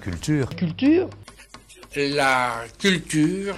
Culture. 0.00 0.48
Culture. 0.56 1.10
La 1.94 2.64
culture. 2.78 3.54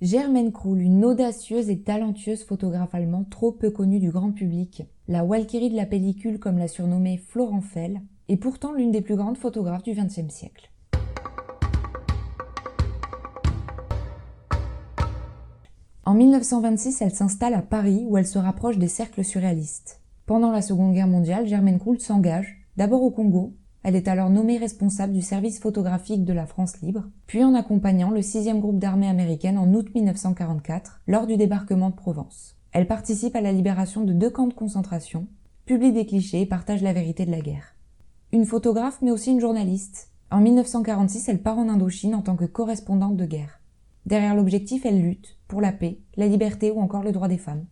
Germaine 0.00 0.50
Krull, 0.50 0.80
une 0.80 1.04
audacieuse 1.04 1.70
et 1.70 1.78
talentueuse 1.78 2.42
photographe 2.42 2.96
allemande 2.96 3.30
trop 3.30 3.52
peu 3.52 3.70
connue 3.70 4.00
du 4.00 4.10
grand 4.10 4.32
public, 4.32 4.82
la 5.06 5.22
Walkyrie 5.22 5.70
de 5.70 5.76
la 5.76 5.86
pellicule 5.86 6.40
comme 6.40 6.58
l'a 6.58 6.66
surnommée 6.66 7.16
Florent 7.16 7.60
Fell, 7.60 8.00
est 8.28 8.38
pourtant 8.38 8.72
l'une 8.72 8.90
des 8.90 9.02
plus 9.02 9.14
grandes 9.14 9.38
photographes 9.38 9.84
du 9.84 9.92
XXe 9.92 10.34
siècle. 10.34 10.72
En 16.04 16.14
1926, 16.14 17.02
elle 17.02 17.14
s'installe 17.14 17.54
à 17.54 17.62
Paris 17.62 18.04
où 18.08 18.18
elle 18.18 18.26
se 18.26 18.38
rapproche 18.38 18.78
des 18.78 18.88
cercles 18.88 19.24
surréalistes. 19.24 20.00
Pendant 20.26 20.50
la 20.50 20.62
Seconde 20.62 20.94
Guerre 20.94 21.06
mondiale, 21.06 21.46
Germaine 21.46 21.78
Krull 21.78 22.00
s'engage, 22.00 22.66
d'abord 22.76 23.02
au 23.02 23.10
Congo, 23.12 23.54
elle 23.82 23.96
est 23.96 24.08
alors 24.08 24.30
nommée 24.30 24.58
responsable 24.58 25.12
du 25.12 25.22
service 25.22 25.60
photographique 25.60 26.24
de 26.24 26.32
la 26.32 26.46
France 26.46 26.80
libre, 26.80 27.04
puis 27.26 27.44
en 27.44 27.54
accompagnant 27.54 28.10
le 28.10 28.20
6e 28.20 28.58
groupe 28.58 28.78
d'armée 28.78 29.08
américaine 29.08 29.58
en 29.58 29.72
août 29.72 29.88
1944 29.94 31.00
lors 31.06 31.26
du 31.26 31.36
débarquement 31.36 31.90
de 31.90 31.94
Provence. 31.94 32.56
Elle 32.72 32.86
participe 32.86 33.36
à 33.36 33.40
la 33.40 33.52
libération 33.52 34.04
de 34.04 34.12
deux 34.12 34.30
camps 34.30 34.48
de 34.48 34.54
concentration, 34.54 35.26
publie 35.64 35.92
des 35.92 36.06
clichés 36.06 36.42
et 36.42 36.46
partage 36.46 36.82
la 36.82 36.92
vérité 36.92 37.24
de 37.24 37.30
la 37.30 37.40
guerre. 37.40 37.74
Une 38.32 38.44
photographe 38.44 38.98
mais 39.00 39.10
aussi 39.10 39.30
une 39.30 39.40
journaliste. 39.40 40.10
En 40.30 40.40
1946, 40.40 41.28
elle 41.28 41.42
part 41.42 41.58
en 41.58 41.68
Indochine 41.68 42.14
en 42.14 42.22
tant 42.22 42.36
que 42.36 42.44
correspondante 42.44 43.16
de 43.16 43.24
guerre. 43.24 43.60
Derrière 44.04 44.34
l'objectif, 44.34 44.84
elle 44.84 45.00
lutte 45.00 45.38
pour 45.46 45.60
la 45.60 45.72
paix, 45.72 45.98
la 46.16 46.26
liberté 46.26 46.70
ou 46.70 46.80
encore 46.80 47.02
le 47.02 47.12
droit 47.12 47.28
des 47.28 47.38
femmes. 47.38 47.64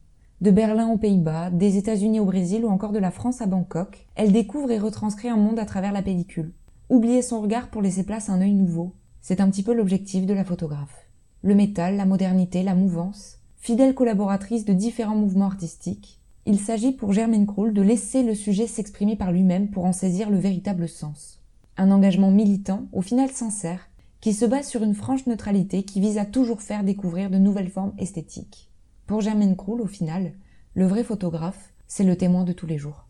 De 0.43 0.51
Berlin 0.51 0.89
aux 0.89 0.99
Pays-Bas, 0.99 1.49
des 1.49 1.79
États-Unis 1.79 2.21
au 2.21 2.27
Brésil 2.27 2.63
ou 2.63 2.69
encore 2.69 2.93
de 2.93 2.99
la 2.99 3.11
France 3.11 3.41
à 3.41 3.47
Bangkok, 3.47 4.07
elle 4.17 4.33
découvre 4.33 4.71
et 4.71 4.79
retranscrit 4.79 5.31
un 5.31 5.39
monde 5.39 5.59
à 5.59 5.65
travers 5.65 5.93
la 5.93 6.03
pellicule. 6.03 6.53
Oublier 6.91 7.23
son 7.23 7.41
regard 7.41 7.69
pour 7.69 7.81
laisser 7.81 8.03
place 8.03 8.29
à 8.29 8.35
un 8.35 8.43
œil 8.43 8.53
nouveau, 8.53 8.93
c'est 9.23 9.41
un 9.41 9.49
petit 9.49 9.63
peu 9.63 9.73
l'objectif 9.73 10.27
de 10.27 10.35
la 10.35 10.45
photographe. 10.45 11.07
Le 11.41 11.55
métal, 11.55 11.97
la 11.97 12.05
modernité, 12.05 12.63
la 12.63 12.75
mouvance, 12.75 13.39
fidèle 13.57 13.95
collaboratrice 13.95 14.67
de 14.67 14.75
différents 14.75 15.17
mouvements 15.17 15.47
artistiques, 15.47 16.21
il 16.45 16.61
s'agit 16.61 16.93
pour 16.93 17.15
Germaine 17.15 17.47
Krull 17.47 17.73
de 17.73 17.81
laisser 17.81 18.23
le 18.23 18.35
sujet 18.35 18.67
s'exprimer 18.67 19.17
par 19.17 19.33
lui-même 19.33 19.71
pour 19.71 19.87
en 19.87 19.93
saisir 19.95 20.29
le 20.29 20.39
véritable 20.39 20.87
sens. 20.87 21.41
Un 21.79 21.91
engagement 21.91 22.31
militant, 22.31 22.83
au 22.93 23.01
final 23.01 23.31
sincère, 23.31 23.89
qui 24.21 24.35
se 24.35 24.45
base 24.45 24.69
sur 24.69 24.83
une 24.83 24.95
franche 24.95 25.27
neutralité 25.27 25.83
qui 25.83 25.99
vise 25.99 26.19
à 26.19 26.27
toujours 26.27 26.61
faire 26.61 26.85
découvrir 26.85 27.31
de 27.31 27.39
nouvelles 27.39 27.71
formes 27.71 27.95
esthétiques. 27.99 28.71
Pour 29.07 29.21
Germaine 29.21 29.57
Krull, 29.57 29.81
au 29.81 29.87
final, 29.87 30.33
le 30.75 30.87
vrai 30.87 31.05
photographe, 31.05 31.73
c'est 31.87 32.03
le 32.03 32.17
témoin 32.17 32.43
de 32.43 32.53
tous 32.53 32.67
les 32.67 32.77
jours. 32.77 33.06